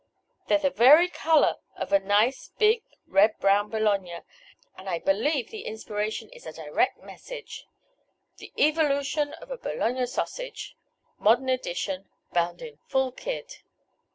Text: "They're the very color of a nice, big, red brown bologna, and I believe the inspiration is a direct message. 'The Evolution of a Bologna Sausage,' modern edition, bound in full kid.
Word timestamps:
"They're 0.47 0.57
the 0.57 0.71
very 0.71 1.09
color 1.09 1.57
of 1.75 1.93
a 1.93 1.99
nice, 1.99 2.49
big, 2.57 2.81
red 3.05 3.37
brown 3.37 3.69
bologna, 3.69 4.21
and 4.75 4.89
I 4.89 4.97
believe 4.97 5.51
the 5.51 5.61
inspiration 5.63 6.27
is 6.31 6.47
a 6.47 6.51
direct 6.51 6.97
message. 7.03 7.67
'The 8.37 8.51
Evolution 8.57 9.35
of 9.35 9.51
a 9.51 9.59
Bologna 9.59 10.07
Sausage,' 10.07 10.75
modern 11.19 11.49
edition, 11.49 12.09
bound 12.33 12.63
in 12.63 12.77
full 12.87 13.11
kid. 13.11 13.57